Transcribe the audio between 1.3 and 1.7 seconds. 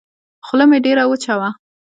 وه.